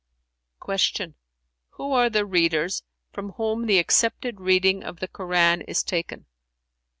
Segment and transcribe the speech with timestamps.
[0.65, 0.73] Q
[1.73, 6.25] "Who are the readers, from whom the accepted reading of the Koran is taken?"